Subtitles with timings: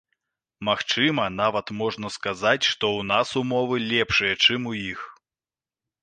[0.67, 4.99] Магчыма, нават можна сказаць, што ў нас умовы лепшыя, чым у іх.